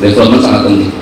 [0.00, 0.92] development sangat penting.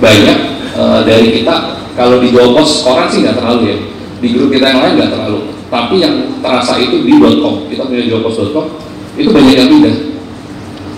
[0.00, 0.38] Banyak
[0.74, 3.76] uh, dari kita kalau di Jobos orang sih nggak terlalu ya.
[4.18, 5.40] Di grup kita yang lain nggak terlalu.
[5.68, 7.66] Tapi yang terasa itu di .com.
[7.66, 8.66] Kita punya jobos.com
[9.14, 9.96] itu banyak yang pindah.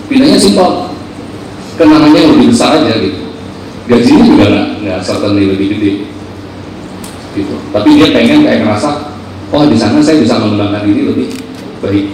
[0.09, 0.93] Pindahnya simpel.
[1.77, 3.29] Kenangannya lebih besar aja gitu.
[3.85, 5.91] Gajinya juga nggak nggak certainly lebih gede.
[7.37, 7.55] Gitu.
[7.69, 9.13] Tapi dia pengen kayak ngerasa
[9.53, 11.27] oh di sana saya bisa mengembangkan diri lebih
[11.81, 12.05] baik.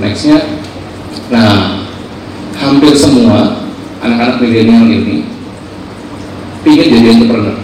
[0.00, 0.40] Nextnya
[1.30, 1.79] nah
[2.70, 3.66] hampir semua
[3.98, 5.26] anak-anak milenial ini
[6.62, 7.58] ingin jadi entrepreneur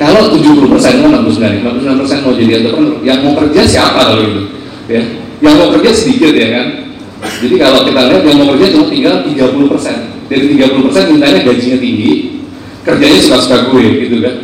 [0.00, 4.42] kalau 70 persen, 69, 69 persen mau jadi entrepreneur, yang mau kerja siapa kalau itu?
[4.88, 5.04] Ya,
[5.44, 6.66] yang mau kerja sedikit ya kan.
[7.20, 9.96] Jadi kalau kita lihat yang mau kerja cuma tinggal 30 persen.
[10.32, 12.12] Dari 30 persen mintanya gajinya tinggi,
[12.80, 14.34] kerjanya suka-suka gue gitu kan.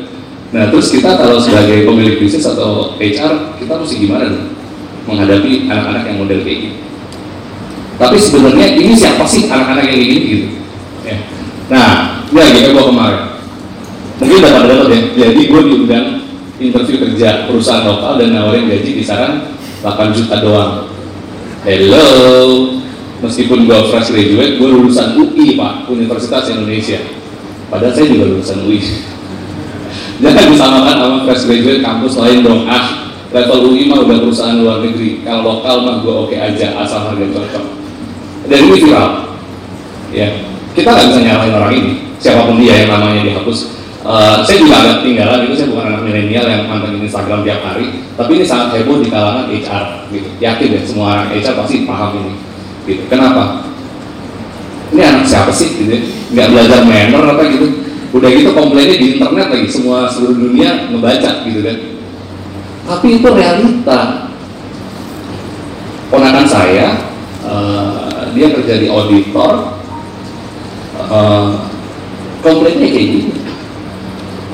[0.53, 4.45] Nah terus kita kalau sebagai pemilik bisnis atau HR, kita mesti gimana nih
[5.09, 6.77] menghadapi anak-anak yang model kayak gitu.
[7.97, 10.47] Tapi sebenarnya ini siapa sih anak-anak yang gini gitu?
[11.01, 11.17] Ya.
[11.73, 11.91] Nah,
[12.29, 13.41] ya gitu gue kemarin.
[14.21, 15.01] Mungkin udah pada dapat ya.
[15.17, 16.07] Jadi gue diundang
[16.61, 19.49] interview kerja perusahaan lokal dan nawarin gaji kisaran
[19.81, 20.93] 8 juta doang.
[21.65, 22.05] Hello.
[23.25, 27.01] Meskipun gue fresh graduate gue lulusan UI pak Universitas Indonesia.
[27.73, 28.79] Padahal saya juga lulusan UI
[30.23, 32.69] jangan disamakan sama fresh graduate kampus lain dong.
[32.69, 35.25] Ah level UI mah udah perusahaan luar negeri.
[35.25, 37.86] Kalau lokal mah gue oke aja asal harga cocok
[38.47, 39.09] dan ini viral
[40.15, 40.29] ya
[40.77, 41.93] kita nggak bisa nyalain orang ini.
[42.21, 43.59] Siapa pun dia yang namanya dihapus.
[44.07, 48.07] Uh, saya juga agak ketinggalan itu saya bukan anak milenial yang mantengin Instagram tiap hari
[48.15, 50.29] tapi ini sangat heboh di kalangan HR gitu.
[50.39, 52.35] Yakin deh semua anak HR pasti paham ini
[52.87, 53.03] gitu.
[53.11, 53.67] Kenapa?
[54.95, 55.97] Ini anak siapa sih gitu
[56.31, 57.67] nggak belajar manner apa gitu.
[58.15, 61.79] Udah gitu komplainnya di internet lagi semua seluruh dunia ngebaca gitu kan.
[62.87, 64.01] Tapi itu realita.
[66.07, 67.11] Ponakan saya
[67.43, 67.76] uh,
[68.37, 69.81] dia kerja di auditor
[71.01, 71.67] uh,
[72.45, 73.33] komplainnya kayak gini.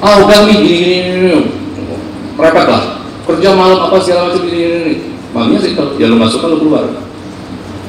[0.02, 1.30] Ah udah nih gini gini, gini.
[2.38, 2.84] merepet lah.
[3.22, 4.94] Kerja malam apa segala macam gini gini, gini.
[5.30, 6.86] maminya sih ya lu masuk lu keluar.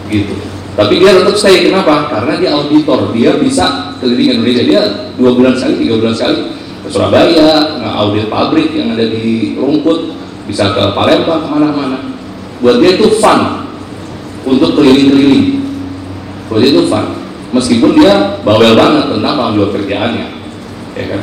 [0.09, 0.33] Gitu.
[0.73, 1.69] Tapi dia tetap stay.
[1.69, 2.09] Kenapa?
[2.09, 3.13] Karena dia auditor.
[3.13, 4.63] Dia bisa keliling Indonesia.
[4.65, 4.81] Dia
[5.17, 6.37] dua bulan sekali tiga bulan sekali
[6.83, 10.11] ke Surabaya audit pabrik yang ada di rumput
[10.45, 11.97] bisa ke Palembang ke mana-mana.
[12.59, 13.63] Buat dia itu fun
[14.43, 15.62] untuk keliling-keliling
[16.59, 17.05] dia itu fun
[17.53, 20.27] meskipun dia bawel banget tentang tanggung kerjaannya
[20.93, 21.21] ya kan?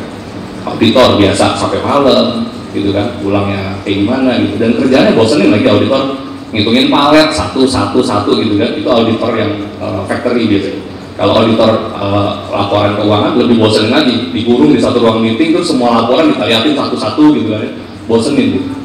[0.60, 3.16] Auditor biasa sampai malam gitu kan?
[3.24, 4.54] Pulangnya kayak gimana gitu.
[4.60, 6.20] Dan kerjanya bosenin lagi auditor
[6.52, 8.76] ngitungin palet satu satu satu gitu kan?
[8.76, 10.82] Itu auditor yang uh, factory biasanya.
[11.16, 14.30] Kalau auditor uh, laporan keuangan lebih bosenin lagi.
[14.36, 17.64] Dikurung di satu ruang meeting terus semua laporan ditaliatin satu-satu gitu kan?
[18.04, 18.80] Bosenin gitu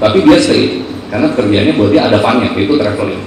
[0.00, 0.80] tapi dia stay
[1.12, 3.20] karena kerjanya buat dia ada funnya yaitu traveling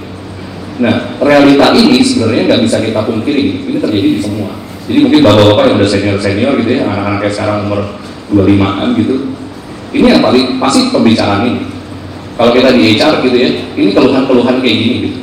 [0.74, 3.66] nah realita ini sebenarnya nggak bisa kita pungkiri.
[3.70, 4.50] Ini terjadi di semua.
[4.84, 7.80] Jadi mungkin bapak-bapak yang udah senior-senior gitu ya anak-anak kayak sekarang umur
[8.34, 9.14] 25an gitu.
[9.94, 11.62] Ini yang paling pasti pembicaraan ini.
[12.34, 15.18] Kalau kita di HR gitu ya ini keluhan-keluhan kayak gini gitu.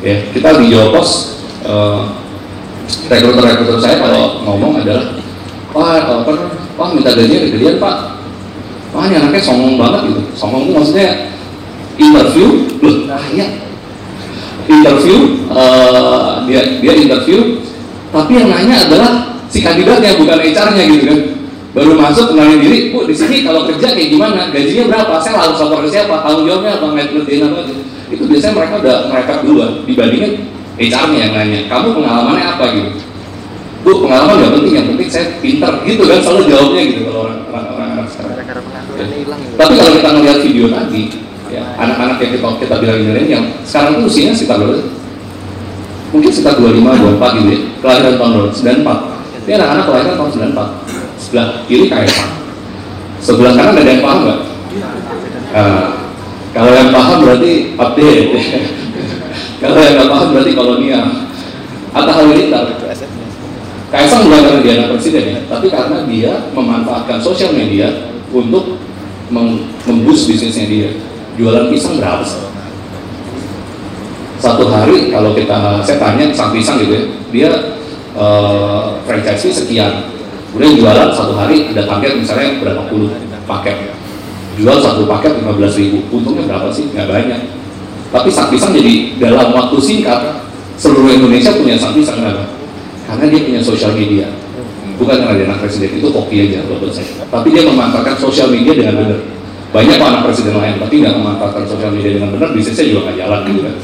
[0.00, 2.16] Ya kita di Jopos uh,
[3.12, 5.20] rekruter-rekruter saya kalau ngomong adalah
[5.76, 6.32] wah apa
[6.80, 8.16] wah minta gajinya gedean pak.
[8.90, 10.22] Wah ini anaknya songong banget gitu.
[10.34, 11.30] Songong itu maksudnya
[12.00, 12.48] interview
[12.80, 13.46] loh nah ya
[14.70, 15.18] interview
[15.50, 17.58] uh, dia dia interview
[18.14, 19.10] tapi yang nanya adalah
[19.50, 21.20] si kandidatnya bukan HR-nya gitu kan
[21.70, 25.54] baru masuk kenalin diri, bu di sini kalau kerja kayak gimana, gajinya berapa, saya harus
[25.62, 27.82] lapor ke siapa, tanggung jawabnya apa, ngertiin apa gitu.
[28.10, 30.32] Itu biasanya mereka udah mereka duluan dibandingin
[30.82, 32.90] HR-nya yang nanya, kamu pengalamannya apa gitu.
[33.80, 37.38] Bu pengalaman nggak penting, yang penting saya pinter gitu kan selalu jawabnya gitu kalau orang
[37.48, 38.34] orang orang anak sekarang.
[38.34, 38.44] Ya.
[39.56, 41.02] Tapi kalau kita ngeliat video tadi,
[41.50, 44.86] ya anak-anak yang kita kita bilang milenial, sekarang tuh usianya sekitar berapa?
[46.10, 48.32] Mungkin sekitar 25, 24 gitu ya, kelahiran tahun
[48.82, 49.46] 94.
[49.46, 52.40] Ini anak-anak kelahiran tahun 94 sebelah kiri kaisang
[53.20, 54.40] sebelah kanan ada yang paham nggak?
[55.50, 55.86] Nah,
[56.50, 58.30] kalau yang paham berarti update.
[59.60, 61.06] Kalau yang nggak paham berarti kolonial.
[61.92, 62.64] Atau halilintar
[63.90, 68.78] Kaisang bukan karena dia anak presiden ya, tapi karena dia memanfaatkan sosial media untuk
[69.82, 70.90] membus bisnisnya dia.
[71.40, 72.20] Jualan pisang berapa?
[72.20, 72.44] Sih?
[74.36, 77.50] Satu hari kalau kita, saya tanya sang pisang gitu ya, dia
[78.12, 80.12] uh, franchise sekian,
[80.52, 83.08] kemudian jualan satu hari ada paket misalnya berapa puluh
[83.48, 83.96] paket.
[84.60, 85.98] Jual satu paket 15 ribu.
[86.12, 86.92] Untungnya berapa sih?
[86.92, 87.40] Nggak banyak.
[88.12, 90.44] Tapi sak pisang jadi dalam waktu singkat
[90.76, 92.44] seluruh Indonesia punya sak pisang kenapa?
[93.10, 94.28] karena dia punya sosial media.
[95.00, 97.24] Bukan karena dia anak presiden itu kopi aja buat saya.
[97.26, 99.20] Tapi dia memanfaatkan sosial media dengan benar
[99.70, 103.40] banyak anak presiden lain tapi nggak memanfaatkan sosial media dengan benar bisnisnya juga nggak jalan
[103.46, 103.76] gitu kan.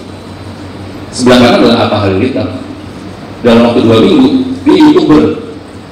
[1.15, 2.49] Sebelah kanan adalah Atta Halilintar.
[3.47, 4.29] Dalam waktu dua minggu
[4.67, 5.25] dia youtuber.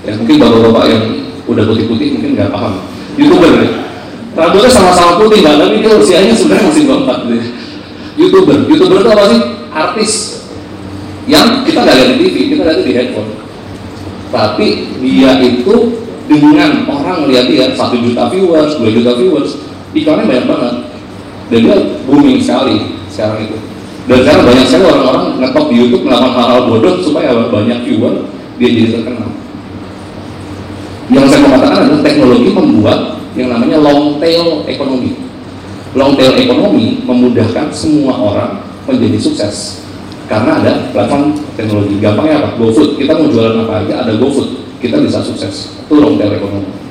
[0.04, 1.04] Ya mungkin bapak-bapak yang
[1.46, 2.82] udah putih-putih mungkin nggak paham.
[3.14, 3.52] Youtuber.
[3.54, 3.70] Ya
[4.34, 7.46] rambutnya sama-sama putih nggak tapi dia usianya sebenarnya masih empat gitu.
[8.18, 8.58] youtuber.
[8.66, 9.40] Youtuber itu apa sih?
[9.70, 10.12] Artis.
[11.30, 13.30] Yang kita nggak lihat di TV kita lihat di handphone.
[14.34, 14.66] Tapi
[14.98, 15.74] dia itu
[16.26, 20.74] dengan orang melihat dia satu juta viewers dua juta viewers iklannya banyak banget.
[21.48, 23.56] Dan dia booming sekali sekarang itu.
[24.04, 28.26] Dan sekarang banyak sekali orang-orang ngetop di YouTube melakukan hal-hal bodoh supaya banyak viewer
[28.58, 29.30] dia jadi terkenal.
[31.08, 32.98] Yang saya mau katakan adalah teknologi membuat
[33.34, 35.24] yang namanya long tail ekonomi
[35.94, 38.50] long tail ekonomi memudahkan semua orang
[38.90, 39.86] menjadi sukses.
[40.24, 42.00] Karena ada platform teknologi.
[42.00, 42.48] Gampangnya apa?
[42.56, 42.96] GoFood.
[42.96, 44.80] Kita mau jualan apa aja ada GoFood.
[44.80, 45.76] Kita bisa sukses.
[45.84, 46.83] Itu long tail ekonomi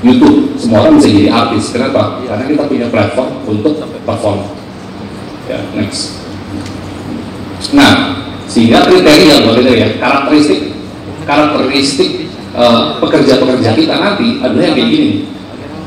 [0.00, 0.56] YouTube.
[0.56, 1.64] Semua orang bisa jadi artis.
[1.72, 2.20] Kenapa?
[2.24, 3.72] Karena kita punya platform untuk
[4.04, 4.38] perform.
[5.48, 6.20] Ya next.
[7.76, 8.20] Nah
[8.50, 10.74] sehingga kriteria kriteria karakteristik
[11.22, 12.26] karakteristik
[12.56, 15.10] uh, pekerja-pekerja kita nanti adalah yang kayak gini.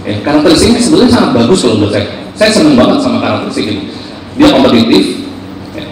[0.03, 2.07] Ya, karakteristik ini sebenarnya sangat bagus kalau buat saya.
[2.35, 3.83] Saya senang banget sama karakteristik ini.
[4.35, 5.03] Dia kompetitif.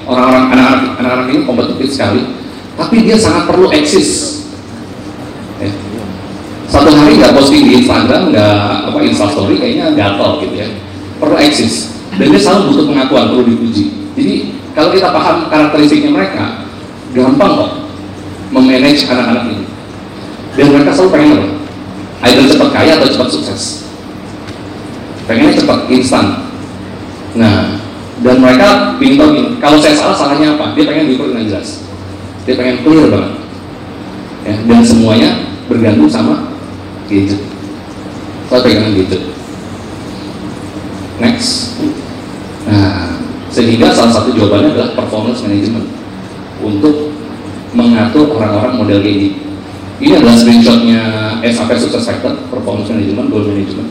[0.06, 2.22] Orang-orang anak-anak anak-anak ini kompetitif sekali.
[2.76, 4.10] Tapi dia sangat perlu eksis.
[4.10, 4.51] ya.
[6.72, 10.68] Satu hari nggak posting di Instagram nggak apa instastory kayaknya gatel gitu ya.
[11.20, 12.00] Perlu eksis.
[12.16, 13.84] Dan dia selalu butuh pengakuan perlu dipuji.
[14.16, 14.34] Jadi
[14.72, 16.64] kalau kita paham karakteristiknya mereka
[17.12, 17.72] gampang kok
[18.56, 19.68] memanage anak-anak ini.
[20.56, 21.48] Dan mereka selalu pengen apa?
[22.22, 23.62] either cepat kaya atau cepat sukses.
[25.28, 26.48] Pengennya cepat instan.
[27.36, 27.84] Nah
[28.22, 30.72] dan mereka pintar kalau saya salah salahnya apa?
[30.72, 31.84] Dia pengen diukur dengan jelas.
[32.48, 33.34] Dia pengen clear banget.
[34.42, 35.30] Ya, dan semuanya
[35.70, 36.51] bergantung sama
[37.12, 37.42] gadget
[38.48, 39.24] saya pegangan gadget
[41.22, 41.78] next.
[42.68, 43.20] Nah
[43.52, 45.88] sehingga salah satu jawabannya adalah performance management.
[46.62, 47.16] Untuk
[47.76, 49.40] mengatur orang-orang model ini
[50.02, 51.02] ini adalah screenshotnya
[51.46, 53.90] SAP Success Factor performance management goal management.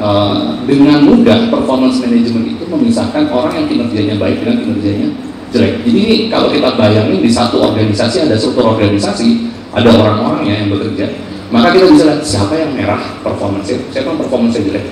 [0.00, 5.08] Uh, dengan mudah performance management itu memisahkan orang yang kinerjanya baik dengan kinerjanya
[5.52, 5.84] jelek.
[5.84, 11.06] Jadi kalau kita bayangin di satu organisasi ada struktur organisasi, ada orang-orangnya yang bekerja,
[11.50, 14.86] maka kita bisa lihat siapa yang merah performance siapa yang performance jelek,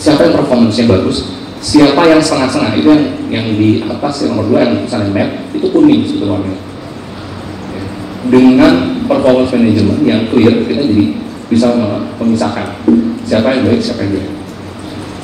[0.00, 1.16] siapa yang performance bagus,
[1.60, 2.72] siapa yang setengah-setengah?
[2.80, 6.56] Itu yang yang di atas yang nomor dua yang misalnya map itu kuning sebetulnya.
[8.28, 11.06] Dengan performance management yang clear kita jadi
[11.52, 11.76] bisa
[12.16, 12.76] memisahkan
[13.28, 14.32] siapa yang baik siapa yang jelek.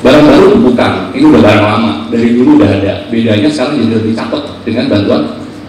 [0.05, 0.91] Barang baru bukan.
[1.17, 1.91] Ini udah barang lama.
[2.13, 2.93] Dari dulu udah ada.
[3.09, 5.21] Bedanya sekarang jadi lebih cakep dengan bantuan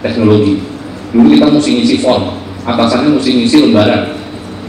[0.05, 0.61] teknologi.
[1.09, 2.37] Dulu kita mesti ngisi form.
[2.69, 4.13] Atasannya mesti ngisi lembaran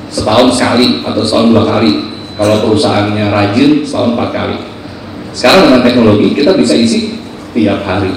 [0.09, 1.93] setahun sekali atau setahun dua kali.
[2.39, 4.57] Kalau perusahaannya rajin setahun empat kali.
[5.35, 7.19] Sekarang dengan teknologi kita bisa isi
[7.53, 8.15] tiap hari.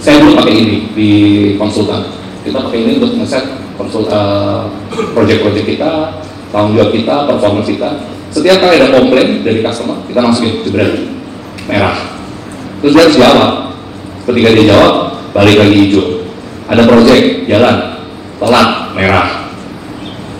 [0.00, 1.10] Saya belum pakai ini di
[1.56, 2.12] konsultan.
[2.44, 3.44] Kita pakai ini untuk ngeset
[3.76, 4.68] konsul uh,
[5.16, 6.20] project-project kita
[6.52, 7.90] tanggung jawab kita performance kita.
[8.32, 10.92] Setiap kali ada komplain dari customer kita masukin jebret
[11.68, 11.96] merah.
[12.80, 13.52] Terus dia harus jawab.
[14.24, 14.92] Ketika dia jawab
[15.36, 16.24] balik lagi hijau.
[16.64, 17.76] Ada project jalan
[18.40, 19.43] telat merah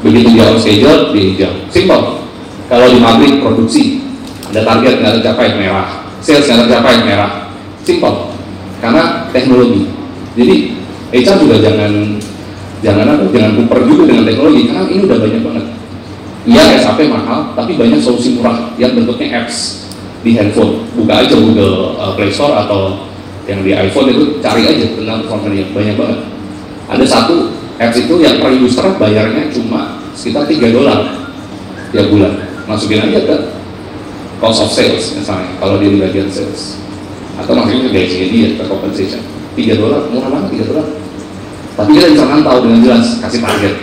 [0.04, 2.24] begitu dia on schedule dia hijau simple
[2.64, 4.00] kalau di pabrik produksi.
[4.48, 5.88] Ada target nggak tercapai merah.
[6.24, 7.52] Sales nggak tercapai merah.
[7.84, 8.32] Simple
[8.80, 9.88] karena teknologi.
[10.34, 10.56] Jadi
[11.14, 11.92] HR juga jangan
[12.80, 14.62] jangan apa jangan kuper juga dengan teknologi.
[14.70, 15.64] Karena ini udah banyak banget.
[16.44, 18.72] Iya SAP mahal, tapi banyak solusi murah.
[18.80, 19.88] Yang bentuknya apps
[20.24, 20.88] di handphone.
[20.96, 23.08] Buka aja Google uh, Play Store atau
[23.44, 26.20] yang di iPhone itu cari aja tentang performanya banyak banget.
[26.88, 30.98] Ada satu apps itu yang per user bayarnya cuma sekitar 3 dolar
[31.90, 32.32] tiap bulan.
[32.64, 33.36] Masukin aja ke
[34.40, 36.80] cost of sales misalnya kalau dia di bagian sales
[37.36, 40.86] atau masukin ke gajinya dia ke compensation 3 dolar murah banget 3 dolar
[41.74, 43.74] tapi kita bisa mantau dengan jelas kasih target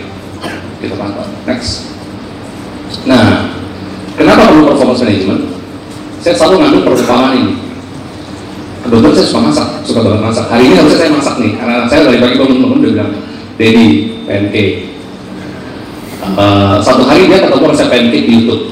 [0.80, 1.92] kita pantau next
[3.08, 3.56] Nah,
[4.14, 5.42] kenapa perlu performance management?
[6.22, 7.54] Saya selalu ngambil perumpamaan ini.
[8.82, 10.46] Kebetulan saya suka masak, suka banget masak.
[10.50, 13.12] Hari ini harusnya saya masak nih, karena saya dari pagi bangun-bangun udah bilang,
[13.58, 13.86] Dedi,
[14.26, 14.91] pancake.
[16.22, 18.64] Uh, satu hari dia ketemu resep pancake di YouTube.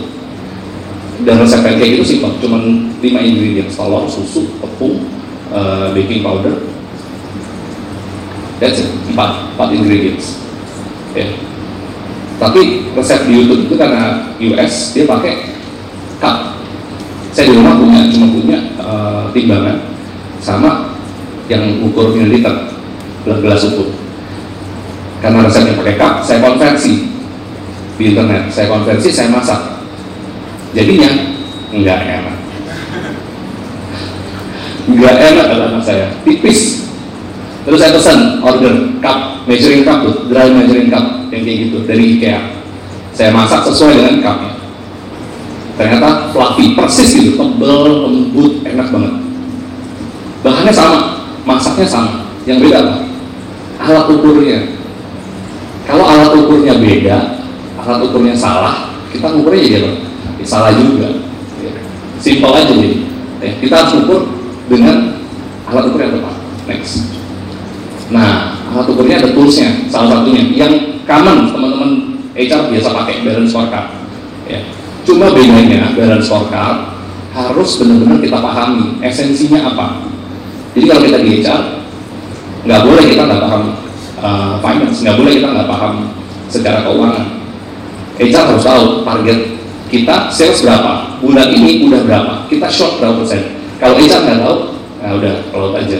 [1.27, 5.05] Dan resep pancake itu simpel, cuma 5 ingredients, telur, susu, tepung,
[5.51, 6.63] uh, baking powder.
[8.63, 10.41] That's it, 4, 4 ingredients.
[11.11, 11.51] Okay
[12.41, 15.53] tapi resep di YouTube itu karena US dia pakai
[16.17, 16.57] cup
[17.37, 19.77] saya di rumah punya cuma punya uh, timbangan
[20.41, 20.97] sama
[21.53, 22.73] yang ukur mililiter
[23.29, 23.93] gelas ukur
[25.21, 27.10] karena resepnya pakai cup saya konversi
[28.01, 29.85] di internet saya konversi saya masak
[30.73, 31.11] jadinya
[31.69, 32.37] enggak enak
[34.89, 36.89] enggak enak kata anak saya tipis
[37.69, 42.05] terus saya pesan order cup measuring cup tuh, dry measuring cup yang kayak gitu dari
[42.19, 42.41] IKEA.
[43.11, 44.53] Saya masak sesuai dengan cupnya.
[45.75, 49.15] Ternyata fluffy, persis gitu, tebel, lembut, enak banget.
[50.45, 50.99] Bahannya sama,
[51.49, 52.13] masaknya sama.
[52.45, 52.95] Yang beda apa?
[53.81, 54.61] Alat ukurnya.
[55.89, 57.40] Kalau alat ukurnya beda,
[57.81, 59.93] alat ukurnya salah, kita ngukurnya jadi apa?
[60.41, 61.09] Ya, salah juga.
[61.61, 61.73] Ya.
[62.21, 62.95] Simple aja nih.
[63.41, 64.21] Ya, kita harus ukur
[64.69, 65.25] dengan
[65.69, 66.37] alat ukur yang tepat.
[66.69, 67.09] Next.
[68.13, 71.91] Nah, alat ukurnya ada toolsnya, salah satunya yang common teman-teman
[72.37, 73.89] HR biasa pakai balance scorecard.
[74.47, 74.61] Ya.
[75.03, 79.87] Cuma bedanya balance scorecard harus benar-benar kita pahami esensinya apa.
[80.75, 81.63] Jadi kalau kita di HR
[82.61, 83.63] nggak boleh kita nggak paham
[84.21, 85.95] uh, finance, nggak boleh kita nggak paham
[86.51, 87.40] secara keuangan.
[88.21, 89.39] HR harus tahu target
[89.89, 93.59] kita sales berapa, bulan ini udah berapa, kita short berapa persen.
[93.81, 94.57] Kalau HR nggak tahu,
[95.01, 95.99] nah udah kalau aja.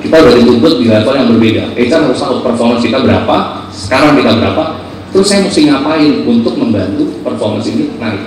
[0.00, 1.64] Kita udah dituntut di level yang berbeda.
[1.74, 4.64] HR harus tahu performance kita berapa sekarang kita berapa.
[5.10, 8.22] Terus saya mesti ngapain untuk membantu performance ini naik?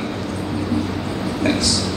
[1.39, 1.87] Next.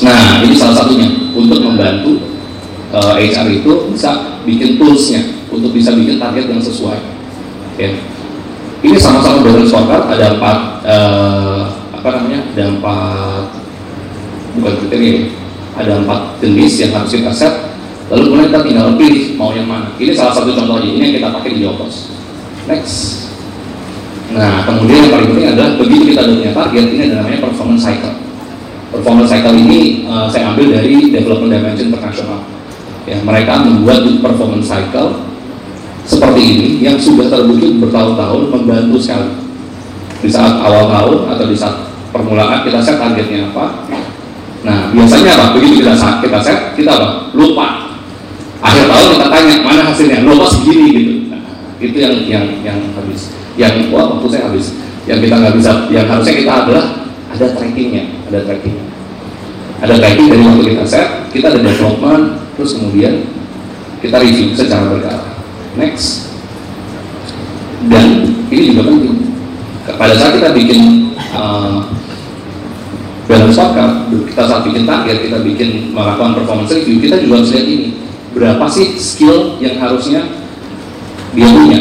[0.00, 1.08] Nah ini salah satunya.
[1.36, 2.32] Untuk membantu
[2.96, 5.20] uh, eh, HR itu bisa bikin toolsnya.
[5.52, 6.98] Untuk bisa bikin target yang sesuai.
[7.76, 7.92] Ya
[8.84, 13.46] ini sama-sama balance scorecard ada empat uh, apa namanya ada empat
[14.58, 15.34] bukan kriteria
[15.78, 17.54] ada empat jenis yang harus kita set
[18.08, 19.92] lalu kemudian kita tinggal pilih mau yang mana.
[20.00, 22.16] Ini salah satu contoh ini yang kita pakai di Jobos
[22.64, 23.28] next.
[24.32, 27.84] Nah kemudian yang paling penting adalah begitu kita udah punya target ini ada namanya performance
[27.84, 28.14] cycle.
[28.88, 32.40] Performance cycle ini uh, saya ambil dari development dimension internasional
[33.08, 35.27] ya mereka membuat performance cycle
[36.08, 39.36] seperti ini yang sudah terbukti bertahun-tahun membantu sekali
[40.24, 41.76] di saat awal tahun atau di saat
[42.08, 43.84] permulaan kita set targetnya apa
[44.66, 45.44] Nah, biasanya apa?
[45.54, 47.30] Begitu kita saat kita set, kita apa?
[47.30, 47.94] Lupa.
[48.58, 51.12] Akhir tahun kita tanya mana hasilnya, lupa segini gitu.
[51.30, 51.40] Nah,
[51.78, 53.30] itu yang yang yang habis.
[53.54, 54.74] Yang wah waktu saya habis.
[55.06, 56.86] Yang kita nggak bisa, yang harusnya kita adalah
[57.30, 58.86] ada trackingnya, ada trackingnya.
[59.78, 62.24] Ada tracking dari waktu kita set, kita ada development,
[62.58, 63.14] terus kemudian
[64.02, 65.27] kita review secara berkala.
[65.78, 66.34] Next.
[67.86, 69.14] Dan ini juga penting.
[69.94, 71.86] Pada saat kita bikin uh,
[73.30, 77.66] dalam soccer kita saat bikin target kita bikin melakukan performance review kita juga harus lihat
[77.70, 77.88] ini.
[78.34, 80.26] Berapa sih skill yang harusnya
[81.32, 81.80] dia punya?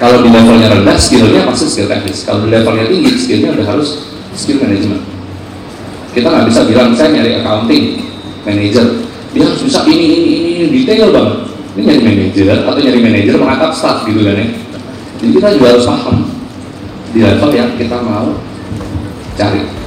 [0.00, 2.24] Kalau di levelnya rendah skillnya pasti skill teknis.
[2.24, 5.04] Kalau di levelnya tinggi skillnya udah harus skill management.
[6.16, 7.84] Kita nggak bisa bilang saya nyari accounting
[8.48, 9.04] manager.
[9.36, 13.70] Dia harus bisa ini ini, ini detail banget ini nyari manager atau nyari manager merangkap
[13.74, 14.46] staff gitu kan ya.
[15.20, 16.16] Jadi kita juga harus paham
[17.10, 18.38] di level yang kita mau
[19.36, 19.79] cari